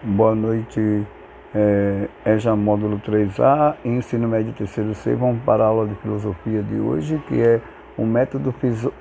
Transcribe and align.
Boa 0.00 0.32
noite, 0.32 1.04
é, 1.52 2.08
é 2.24 2.38
já 2.38 2.54
módulo 2.54 3.00
3A, 3.00 3.74
ensino 3.84 4.28
médio 4.28 4.52
terceiro 4.52 4.94
C. 4.94 5.16
Vamos 5.16 5.42
para 5.42 5.64
a 5.64 5.66
aula 5.66 5.88
de 5.88 5.94
filosofia 5.96 6.62
de 6.62 6.76
hoje, 6.76 7.20
que 7.26 7.42
é 7.42 7.60
o 7.96 8.06
método 8.06 8.54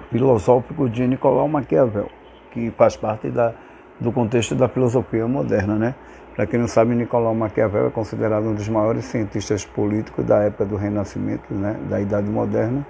filosófico 0.09 0.89
de 0.89 1.05
Nicolau 1.05 1.47
Maquiavel, 1.47 2.09
que 2.49 2.71
faz 2.71 2.97
parte 2.97 3.29
da, 3.29 3.53
do 3.99 4.11
contexto 4.11 4.55
da 4.55 4.67
filosofia 4.67 5.27
moderna, 5.27 5.75
né? 5.75 5.95
Para 6.35 6.47
quem 6.47 6.59
não 6.59 6.67
sabe, 6.67 6.95
Nicolau 6.95 7.35
Maquiavel 7.35 7.85
é 7.85 7.91
considerado 7.91 8.45
um 8.45 8.55
dos 8.55 8.67
maiores 8.67 9.05
cientistas 9.05 9.63
políticos 9.63 10.25
da 10.25 10.39
época 10.39 10.65
do 10.65 10.77
Renascimento, 10.77 11.53
né? 11.53 11.79
da 11.87 12.01
Idade 12.01 12.27
Moderna, 12.27 12.83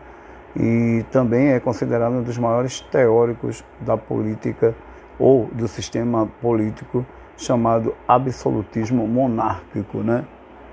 e 0.56 1.04
também 1.12 1.50
é 1.50 1.60
considerado 1.60 2.14
um 2.14 2.24
dos 2.24 2.38
maiores 2.38 2.80
teóricos 2.80 3.66
da 3.82 3.98
política 3.98 4.74
ou 5.20 5.50
do 5.52 5.68
sistema 5.68 6.26
político 6.42 7.06
chamado 7.38 7.96
absolutismo 8.08 9.08
monárquico, 9.08 10.00
né? 10.00 10.26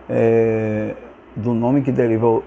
É, 0.08 0.94
do 1.36 1.54
nome 1.54 1.82
que 1.82 1.92
deriva 1.92 2.42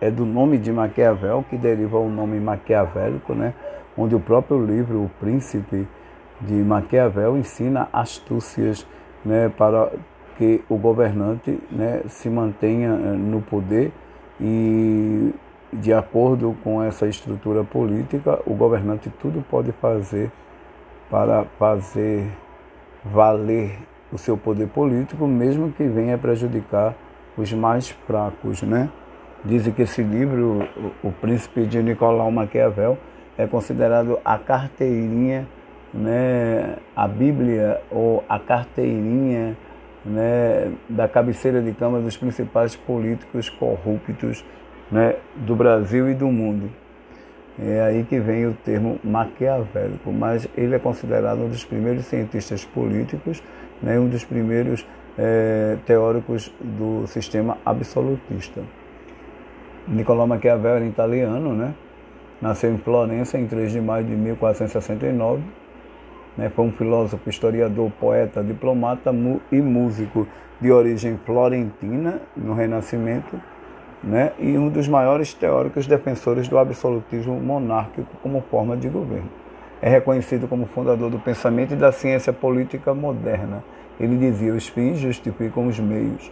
é 0.00 0.10
do 0.10 0.24
nome 0.24 0.58
de 0.58 0.72
Maquiavel 0.72 1.44
que 1.48 1.56
deriva 1.56 1.98
o 1.98 2.08
nome 2.08 2.40
maquiavélico, 2.40 3.34
né? 3.34 3.52
Onde 3.96 4.14
o 4.14 4.20
próprio 4.20 4.64
livro 4.64 5.04
O 5.04 5.10
Príncipe 5.20 5.86
de 6.40 6.54
Maquiavel 6.54 7.36
ensina 7.36 7.88
astúcias, 7.92 8.86
né, 9.24 9.50
para 9.50 9.92
que 10.38 10.64
o 10.70 10.76
governante, 10.76 11.60
né, 11.70 12.00
se 12.08 12.30
mantenha 12.30 12.88
eh, 12.88 13.12
no 13.12 13.42
poder 13.42 13.92
e 14.40 15.34
de 15.70 15.92
acordo 15.92 16.56
com 16.64 16.82
essa 16.82 17.06
estrutura 17.06 17.62
política, 17.62 18.40
o 18.46 18.54
governante 18.54 19.10
tudo 19.20 19.44
pode 19.50 19.70
fazer 19.72 20.32
para 21.10 21.44
fazer 21.58 22.26
valer 23.04 23.78
o 24.12 24.18
seu 24.18 24.36
poder 24.36 24.68
político, 24.68 25.26
mesmo 25.26 25.72
que 25.72 25.84
venha 25.84 26.18
prejudicar 26.18 26.94
os 27.36 27.52
mais 27.52 27.90
fracos, 27.90 28.62
né? 28.62 28.90
Dizem 29.44 29.72
que 29.72 29.82
esse 29.82 30.02
livro, 30.02 30.68
O 31.02 31.10
Príncipe 31.10 31.64
de 31.64 31.82
Nicolau 31.82 32.30
Maquiavel, 32.30 32.98
é 33.38 33.46
considerado 33.46 34.18
a 34.22 34.36
carteirinha, 34.36 35.46
né, 35.94 36.76
a 36.94 37.08
Bíblia 37.08 37.80
ou 37.90 38.22
a 38.28 38.38
carteirinha 38.38 39.56
né, 40.04 40.72
da 40.88 41.08
cabeceira 41.08 41.62
de 41.62 41.72
cama 41.72 42.00
dos 42.00 42.16
principais 42.16 42.76
políticos 42.76 43.48
corruptos 43.48 44.44
né, 44.90 45.16
do 45.36 45.56
Brasil 45.56 46.10
e 46.10 46.14
do 46.14 46.26
mundo. 46.26 46.70
É 47.58 47.82
aí 47.82 48.04
que 48.04 48.18
vem 48.18 48.46
o 48.46 48.54
termo 48.64 48.98
maquiavélico, 49.02 50.12
mas 50.12 50.48
ele 50.56 50.74
é 50.74 50.78
considerado 50.78 51.40
um 51.40 51.48
dos 51.48 51.64
primeiros 51.64 52.06
cientistas 52.06 52.64
políticos, 52.64 53.42
né, 53.82 53.98
um 53.98 54.08
dos 54.08 54.24
primeiros 54.24 54.86
é, 55.18 55.76
teóricos 55.84 56.52
do 56.60 57.06
sistema 57.06 57.58
absolutista. 57.64 58.62
Nicolau 59.86 60.26
Maquiavel 60.26 60.76
era 60.76 60.84
italiano, 60.84 61.54
né? 61.54 61.74
nasceu 62.40 62.72
em 62.72 62.78
Florença 62.78 63.38
em 63.38 63.46
3 63.46 63.72
de 63.72 63.80
maio 63.80 64.04
de 64.04 64.14
1469. 64.14 65.42
Né? 66.36 66.48
Foi 66.48 66.64
um 66.64 66.72
filósofo, 66.72 67.28
historiador, 67.28 67.90
poeta, 68.00 68.42
diplomata 68.42 69.12
e 69.50 69.60
músico 69.60 70.26
de 70.60 70.70
origem 70.70 71.18
florentina 71.24 72.20
no 72.36 72.54
Renascimento 72.54 73.40
né, 74.02 74.32
e 74.38 74.56
um 74.56 74.68
dos 74.68 74.88
maiores 74.88 75.34
teóricos 75.34 75.86
defensores 75.86 76.48
do 76.48 76.58
absolutismo 76.58 77.38
monárquico 77.40 78.10
como 78.22 78.40
forma 78.50 78.76
de 78.76 78.88
governo. 78.88 79.28
É 79.82 79.88
reconhecido 79.88 80.46
como 80.48 80.66
fundador 80.66 81.10
do 81.10 81.18
pensamento 81.18 81.72
e 81.72 81.76
da 81.76 81.92
ciência 81.92 82.32
política 82.32 82.94
moderna. 82.94 83.64
Ele 83.98 84.16
dizia: 84.16 84.52
os 84.52 84.68
fins 84.68 84.98
justificam 84.98 85.66
os 85.66 85.78
meios. 85.78 86.30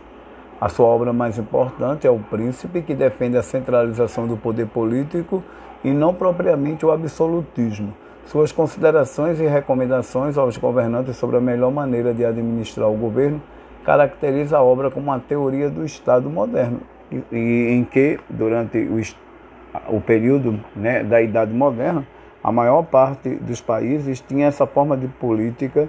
A 0.61 0.69
sua 0.69 0.87
obra 0.87 1.13
mais 1.13 1.39
importante 1.39 2.07
é 2.07 2.11
O 2.11 2.19
Príncipe, 2.19 2.83
que 2.83 2.95
defende 2.95 3.37
a 3.37 3.43
centralização 3.43 4.27
do 4.27 4.37
poder 4.37 4.67
político 4.67 5.43
e 5.85 5.91
não 5.91 6.13
propriamente 6.13 6.85
o 6.85 6.91
absolutismo. 6.91 7.95
Suas 8.27 8.53
considerações 8.53 9.41
e 9.41 9.47
recomendações 9.47 10.37
aos 10.37 10.57
governantes 10.57 11.17
sobre 11.17 11.37
a 11.37 11.41
melhor 11.41 11.71
maneira 11.71 12.13
de 12.13 12.25
administrar 12.25 12.91
o 12.91 12.97
governo 12.97 13.41
caracteriza 13.85 14.59
a 14.59 14.63
obra 14.63 14.91
como 14.91 15.07
uma 15.07 15.19
teoria 15.19 15.71
do 15.71 15.85
Estado 15.85 16.29
moderno, 16.29 16.81
e, 17.11 17.69
em 17.73 17.85
que, 17.85 18.19
durante 18.29 18.79
o, 18.79 19.97
o 19.97 20.01
período 20.01 20.61
né, 20.75 21.03
da 21.03 21.21
Idade 21.21 21.53
Moderna, 21.53 22.07
a 22.43 22.53
maior 22.53 22.83
parte 22.85 23.31
dos 23.31 23.61
países 23.61 24.21
tinha 24.21 24.47
essa 24.47 24.67
forma 24.67 24.97
de 24.97 25.09
política 25.09 25.89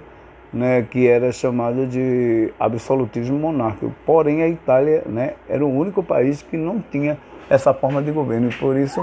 né, 0.52 0.82
que 0.82 1.06
era 1.06 1.30
chamada 1.30 1.86
de 1.86 2.52
absolutismo 2.58 3.38
monárquico. 3.38 3.94
Porém, 4.04 4.42
a 4.42 4.48
Itália 4.48 5.02
né, 5.06 5.34
era 5.48 5.64
o 5.64 5.72
único 5.72 6.02
país 6.02 6.42
que 6.42 6.56
não 6.56 6.80
tinha 6.80 7.18
essa 7.48 7.72
forma 7.72 8.02
de 8.02 8.10
governo 8.10 8.48
e 8.48 8.54
por 8.54 8.76
isso 8.76 9.00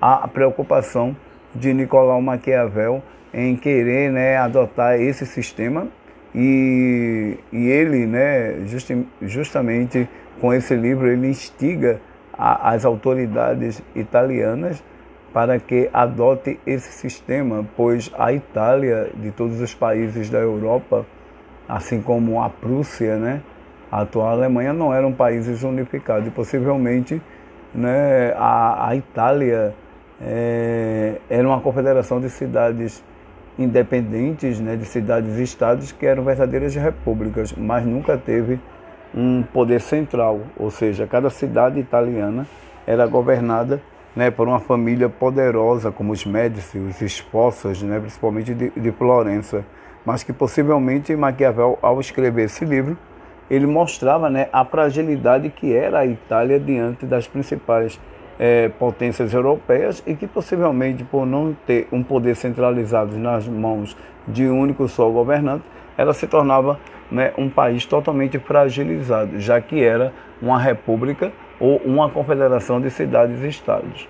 a 0.00 0.26
preocupação 0.28 1.16
de 1.54 1.72
Nicolau 1.72 2.20
Maquiavel 2.20 3.02
em 3.32 3.56
querer 3.56 4.10
né, 4.10 4.36
adotar 4.36 5.00
esse 5.00 5.26
sistema 5.26 5.88
e, 6.34 7.38
e 7.52 7.68
ele, 7.68 8.06
né, 8.06 8.66
justi, 8.66 9.06
justamente 9.22 10.08
com 10.40 10.52
esse 10.52 10.74
livro, 10.74 11.08
ele 11.08 11.28
instiga 11.28 12.00
a, 12.32 12.70
as 12.70 12.84
autoridades 12.84 13.82
italianas 13.94 14.82
para 15.32 15.58
que 15.58 15.88
adote 15.92 16.58
esse 16.66 16.92
sistema, 16.92 17.66
pois 17.76 18.10
a 18.18 18.32
Itália, 18.32 19.10
de 19.14 19.30
todos 19.30 19.60
os 19.60 19.74
países 19.74 20.30
da 20.30 20.38
Europa, 20.38 21.04
assim 21.68 22.00
como 22.00 22.42
a 22.42 22.48
Prússia, 22.48 23.16
né, 23.16 23.42
a 23.90 24.02
atual 24.02 24.28
Alemanha, 24.28 24.72
não 24.72 24.92
eram 24.92 25.12
países 25.12 25.62
unificados. 25.62 26.28
E 26.28 26.30
possivelmente 26.30 27.20
né, 27.74 28.32
a, 28.36 28.88
a 28.88 28.96
Itália 28.96 29.74
é, 30.20 31.16
era 31.28 31.46
uma 31.46 31.60
confederação 31.60 32.20
de 32.20 32.30
cidades 32.30 33.04
independentes, 33.58 34.60
né, 34.60 34.76
de 34.76 34.84
cidades-estados 34.84 35.90
que 35.90 36.06
eram 36.06 36.22
verdadeiras 36.22 36.74
repúblicas, 36.74 37.52
mas 37.52 37.84
nunca 37.84 38.16
teve 38.16 38.60
um 39.14 39.42
poder 39.42 39.80
central, 39.80 40.40
ou 40.56 40.70
seja, 40.70 41.06
cada 41.06 41.28
cidade 41.28 41.80
italiana 41.80 42.46
era 42.86 43.06
governada 43.06 43.80
né, 44.14 44.30
por 44.30 44.46
uma 44.46 44.60
família 44.60 45.08
poderosa, 45.08 45.90
como 45.90 46.12
os 46.12 46.24
Médici, 46.24 46.78
os 46.78 47.00
Esposos, 47.02 47.82
né, 47.82 47.98
principalmente 47.98 48.54
de, 48.54 48.70
de 48.70 48.92
Florença, 48.92 49.64
mas 50.04 50.22
que 50.22 50.32
possivelmente 50.32 51.14
Maquiavel, 51.14 51.78
ao 51.82 52.00
escrever 52.00 52.44
esse 52.44 52.64
livro, 52.64 52.96
ele 53.50 53.66
mostrava 53.66 54.30
né, 54.30 54.48
a 54.52 54.64
fragilidade 54.64 55.48
que 55.50 55.74
era 55.74 56.00
a 56.00 56.06
Itália 56.06 56.60
diante 56.60 57.06
das 57.06 57.26
principais 57.26 57.98
é, 58.38 58.68
potências 58.68 59.34
europeias 59.34 60.02
e 60.06 60.14
que 60.14 60.26
possivelmente 60.26 61.04
por 61.04 61.26
não 61.26 61.56
ter 61.66 61.88
um 61.90 62.02
poder 62.02 62.36
centralizado 62.36 63.16
nas 63.18 63.48
mãos 63.48 63.96
de 64.26 64.46
um 64.48 64.60
único 64.60 64.86
só 64.88 65.08
governante, 65.10 65.64
ela 65.96 66.12
se 66.12 66.26
tornava 66.26 66.78
né, 67.10 67.32
um 67.36 67.48
país 67.48 67.84
totalmente 67.86 68.38
fragilizado, 68.38 69.40
já 69.40 69.60
que 69.60 69.82
era 69.82 70.12
uma 70.40 70.58
república 70.58 71.32
ou 71.58 71.78
uma 71.78 72.08
confederação 72.08 72.80
de 72.80 72.90
cidades-estados. 72.90 74.08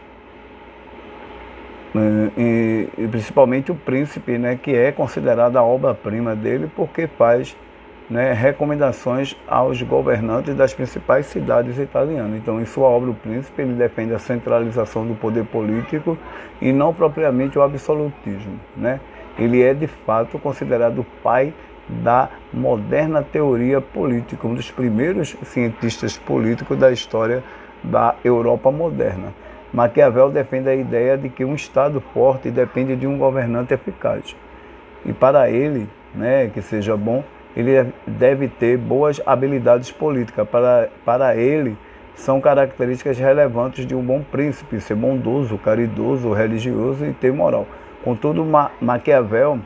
É, 1.94 2.40
e, 2.40 2.88
e, 2.98 3.08
principalmente 3.08 3.72
o 3.72 3.74
príncipe, 3.74 4.36
né, 4.36 4.58
que 4.60 4.74
é 4.74 4.92
considerada 4.92 5.58
a 5.58 5.64
obra-prima 5.64 6.36
dele, 6.36 6.70
porque 6.76 7.06
faz 7.06 7.56
né, 8.08 8.32
recomendações 8.32 9.36
aos 9.46 9.82
governantes 9.82 10.54
das 10.54 10.72
principais 10.72 11.26
cidades 11.26 11.78
italianas. 11.78 12.38
Então, 12.38 12.60
em 12.60 12.64
sua 12.64 12.88
obra, 12.88 13.10
O 13.10 13.14
Príncipe, 13.14 13.62
ele 13.62 13.74
defende 13.74 14.14
a 14.14 14.19
centralização 14.19 15.06
do 15.06 15.14
poder 15.14 15.44
político 15.44 16.16
e 16.60 16.72
não 16.72 16.94
propriamente 16.94 17.58
o 17.58 17.62
absolutismo. 17.62 18.58
Né? 18.76 18.98
Ele 19.38 19.62
é, 19.62 19.74
de 19.74 19.86
fato, 19.86 20.38
considerado 20.38 21.00
o 21.00 21.06
pai 21.22 21.52
da 21.88 22.28
moderna 22.52 23.22
teoria 23.22 23.81
política, 23.81 24.46
um 24.46 24.55
dos 24.55 24.70
primeiros 24.70 25.37
cientistas 25.44 26.16
políticos 26.19 26.78
da 26.78 26.90
história 26.90 27.43
da 27.82 28.14
Europa 28.25 28.70
moderna. 28.70 29.32
Maquiavel 29.72 30.31
defende 30.31 30.69
a 30.69 30.75
ideia 30.75 31.16
de 31.16 31.28
que 31.28 31.44
um 31.44 31.55
Estado 31.55 32.00
forte 32.12 32.50
depende 32.50 32.96
de 32.96 33.06
um 33.06 33.19
governante 33.19 33.75
eficaz. 33.75 34.34
E 35.05 35.12
para 35.12 35.50
ele, 35.50 35.88
né, 36.14 36.50
que 36.52 36.60
seja 36.62 36.96
bom, 36.96 37.22
ele 37.58 37.93
deve 38.06 38.46
ter 38.46 38.78
boas 38.78 39.20
habilidades 39.26 39.90
políticas. 39.90 40.49
Para, 40.49 40.88
para 41.05 41.34
ele, 41.34 41.76
são 42.14 42.40
características 42.40 43.19
relevantes 43.19 43.84
de 43.84 43.96
um 43.96 44.02
bom 44.02 44.22
príncipe, 44.22 44.81
ser 44.81 44.94
bondoso, 44.94 45.58
caridoso, 45.58 46.32
religioso 46.32 47.05
e 47.05 47.12
ter 47.12 47.32
moral. 47.32 47.66
Contudo, 48.05 48.44
Ma 48.44 48.70
Maquiavel 48.81 49.58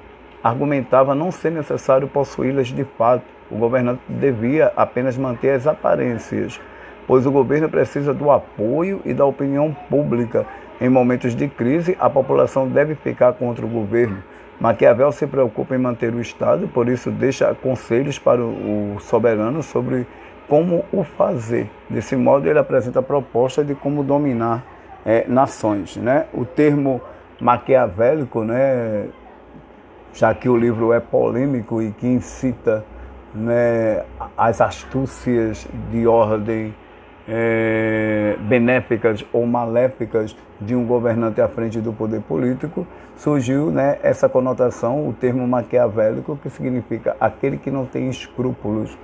argumentava 0.43 1.15
não 1.15 1.31
ser 1.31 1.51
necessário 1.51 2.09
possuí-las 2.09 2.69
de 2.69 2.85
fato. 2.97 3.25
O 3.51 3.59
governante 3.59 4.01
devia 4.09 4.73
apenas 4.75 5.19
manter 5.19 5.51
as 5.51 5.67
aparências, 5.67 6.59
pois 7.07 7.27
o 7.27 7.31
governo 7.31 7.69
precisa 7.69 8.15
do 8.15 8.31
apoio 8.31 9.03
e 9.05 9.13
da 9.13 9.27
opinião 9.27 9.77
pública. 9.91 10.47
Em 10.81 10.89
momentos 10.89 11.37
de 11.37 11.47
crise, 11.47 11.95
a 12.01 12.09
população 12.09 12.67
deve 12.67 12.95
ficar 12.95 13.35
contra 13.35 13.67
o 13.67 13.69
governo. 13.69 14.23
Maquiavel 14.63 15.11
se 15.11 15.27
preocupa 15.27 15.75
em 15.75 15.79
manter 15.79 16.15
o 16.15 16.21
Estado, 16.21 16.69
por 16.69 16.89
isso 16.89 17.11
deixa 17.11 17.53
conselhos 17.53 18.17
para 18.17 18.41
o 18.41 18.97
soberano 19.01 19.61
sobre 19.61 20.07
como 20.47 20.85
o 20.93 21.03
fazer. 21.03 21.69
Desse 21.91 22.15
modo, 22.15 22.49
ele 22.49 22.61
apresenta 22.61 23.01
a 23.01 23.03
proposta 23.03 23.65
de 23.65 23.75
como 23.75 24.05
dominar 24.05 24.65
é, 25.05 25.25
nações. 25.27 25.97
Né? 25.97 26.27
O 26.33 26.45
termo 26.45 27.01
maquiavélico, 27.41 28.45
né, 28.45 29.09
já 30.15 30.33
que 30.33 30.49
o 30.49 30.57
livro 30.57 30.93
é 30.93 31.01
polêmico 31.01 31.83
e 31.83 31.91
que 31.91 32.07
incita 32.07 32.85
né, 33.35 34.05
as 34.39 34.61
astúcias 34.61 35.67
de 35.91 36.07
ordem 36.07 36.73
é, 37.29 38.37
benéficas 38.41 39.25
ou 39.33 39.47
maléficas 39.47 40.37
de 40.61 40.75
um 40.75 40.85
governante 40.85 41.41
à 41.41 41.49
frente 41.49 41.81
do 41.81 41.93
poder 41.93 42.21
político, 42.23 42.87
surgiu 43.17 43.71
né, 43.71 43.99
essa 44.03 44.29
conotação, 44.29 45.09
o 45.09 45.13
termo 45.13 45.47
maquiavélico, 45.47 46.37
que 46.37 46.51
significa 46.51 47.17
aquele 47.21 47.57
que 47.57 47.71
não 47.71 47.87
tem 47.87 48.09
escrúpulos, 48.09 48.97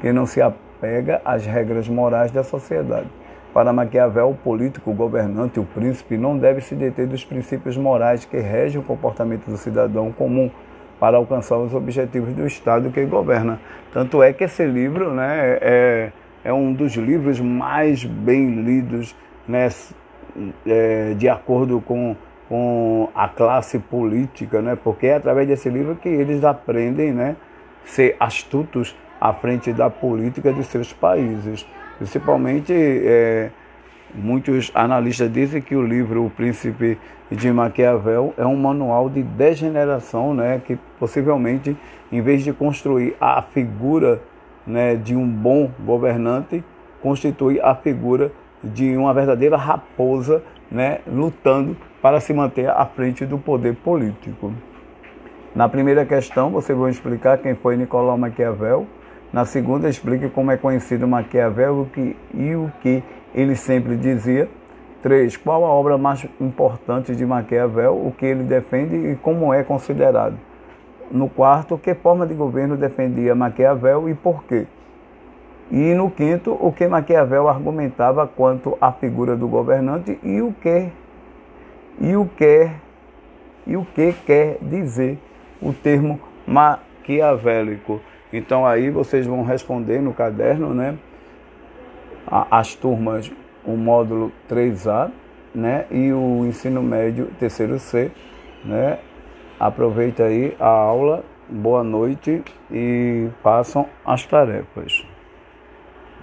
que 0.00 0.12
não 0.12 0.26
se 0.26 0.40
apega 0.40 1.20
às 1.24 1.44
regras 1.44 1.88
morais 1.88 2.30
da 2.30 2.42
sociedade. 2.42 3.08
Para 3.52 3.72
Maquiavel, 3.72 4.30
o 4.30 4.34
político, 4.34 4.90
o 4.90 4.94
governante, 4.94 5.58
o 5.58 5.64
príncipe 5.64 6.16
não 6.16 6.36
deve 6.38 6.60
se 6.60 6.74
deter 6.74 7.06
dos 7.06 7.24
princípios 7.24 7.76
morais 7.76 8.24
que 8.24 8.38
regem 8.38 8.80
o 8.80 8.84
comportamento 8.84 9.46
do 9.46 9.56
cidadão 9.56 10.12
comum 10.12 10.50
para 11.00 11.16
alcançar 11.16 11.56
os 11.56 11.74
objetivos 11.74 12.32
do 12.34 12.46
Estado 12.46 12.90
que 12.90 13.04
governa. 13.04 13.58
Tanto 13.92 14.22
é 14.22 14.32
que 14.32 14.44
esse 14.44 14.64
livro 14.64 15.12
né, 15.12 15.58
é, 15.60 16.12
é 16.44 16.52
um 16.52 16.72
dos 16.72 16.94
livros 16.94 17.40
mais 17.40 18.04
bem 18.04 18.62
lidos 18.62 19.14
né, 19.46 19.68
é, 20.66 21.14
de 21.14 21.28
acordo 21.28 21.80
com, 21.80 22.16
com 22.48 23.08
a 23.14 23.28
classe 23.28 23.78
política, 23.78 24.62
né, 24.62 24.76
porque 24.82 25.06
é 25.06 25.16
através 25.16 25.48
desse 25.48 25.68
livro 25.68 25.96
que 25.96 26.08
eles 26.08 26.44
aprendem 26.44 27.12
né, 27.12 27.36
ser 27.84 28.16
astutos 28.20 28.96
à 29.20 29.32
frente 29.32 29.72
da 29.72 29.90
política 29.90 30.52
de 30.52 30.62
seus 30.64 30.92
países. 30.92 31.66
Principalmente, 31.96 32.72
é, 32.72 33.50
muitos 34.14 34.70
analistas 34.74 35.32
dizem 35.32 35.60
que 35.60 35.74
o 35.74 35.82
livro 35.82 36.24
O 36.24 36.30
Príncipe 36.30 36.98
de 37.30 37.52
Maquiavel 37.52 38.32
é 38.38 38.46
um 38.46 38.56
manual 38.56 39.10
de 39.10 39.22
degeneração, 39.22 40.34
né, 40.34 40.60
que 40.64 40.78
possivelmente, 40.98 41.76
em 42.10 42.20
vez 42.20 42.42
de 42.44 42.52
construir 42.52 43.16
a 43.20 43.42
figura 43.42 44.20
né, 44.68 44.94
de 44.94 45.16
um 45.16 45.26
bom 45.26 45.70
governante, 45.84 46.62
constitui 47.02 47.60
a 47.60 47.74
figura 47.74 48.30
de 48.62 48.96
uma 48.96 49.14
verdadeira 49.14 49.56
raposa 49.56 50.42
né, 50.70 51.00
lutando 51.06 51.76
para 52.02 52.20
se 52.20 52.32
manter 52.32 52.68
à 52.68 52.84
frente 52.84 53.24
do 53.24 53.38
poder 53.38 53.74
político. 53.76 54.52
Na 55.54 55.68
primeira 55.68 56.04
questão, 56.04 56.50
você 56.50 56.74
vai 56.74 56.90
explicar 56.90 57.38
quem 57.38 57.54
foi 57.54 57.76
Nicolau 57.76 58.18
Maquiavel, 58.18 58.86
na 59.32 59.44
segunda, 59.44 59.88
explique 59.88 60.30
como 60.30 60.50
é 60.50 60.56
conhecido 60.56 61.06
Maquiavel 61.06 61.86
e 62.32 62.54
o 62.54 62.72
que 62.80 63.02
ele 63.34 63.54
sempre 63.54 63.94
dizia. 63.94 64.48
3. 65.02 65.36
Qual 65.36 65.64
a 65.64 65.68
obra 65.68 65.98
mais 65.98 66.26
importante 66.40 67.14
de 67.14 67.26
Maquiavel, 67.26 67.94
o 67.94 68.10
que 68.10 68.24
ele 68.24 68.42
defende 68.42 68.96
e 68.96 69.16
como 69.16 69.52
é 69.52 69.62
considerado. 69.62 70.36
No 71.10 71.28
quarto, 71.28 71.78
que 71.78 71.94
forma 71.94 72.26
de 72.26 72.34
governo 72.34 72.76
defendia 72.76 73.34
Maquiavel 73.34 74.08
e 74.08 74.14
por 74.14 74.44
quê. 74.44 74.66
E 75.70 75.94
no 75.94 76.10
quinto, 76.10 76.56
o 76.60 76.72
que 76.72 76.86
Maquiavel 76.86 77.48
argumentava 77.48 78.26
quanto 78.26 78.76
à 78.80 78.92
figura 78.92 79.36
do 79.36 79.46
governante 79.48 80.18
e 80.22 80.40
o 80.40 80.52
que 80.52 80.88
e 82.00 82.16
o 82.16 82.26
que 82.26 82.70
e 83.66 83.76
o 83.76 83.84
que 83.84 84.14
quer 84.24 84.58
dizer 84.62 85.18
o 85.60 85.72
termo 85.72 86.18
maquiavélico. 86.46 88.00
Então 88.32 88.66
aí 88.66 88.90
vocês 88.90 89.26
vão 89.26 89.42
responder 89.42 90.00
no 90.00 90.14
caderno, 90.14 90.72
né? 90.72 90.96
As 92.26 92.74
turmas, 92.74 93.30
o 93.64 93.72
módulo 93.72 94.32
3A, 94.48 95.10
né? 95.54 95.86
E 95.90 96.12
o 96.12 96.46
ensino 96.46 96.82
médio 96.82 97.26
terceiro 97.38 97.78
C, 97.78 98.10
né? 98.64 98.98
Aproveita 99.58 100.24
aí 100.24 100.56
a 100.60 100.68
aula, 100.68 101.24
boa 101.48 101.82
noite 101.82 102.42
e 102.70 103.28
façam 103.42 103.88
as 104.04 104.24
tarefas. 104.24 105.04